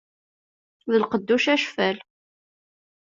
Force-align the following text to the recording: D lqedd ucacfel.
D 0.91 0.93
lqedd 1.01 1.29
ucacfel. 1.35 1.97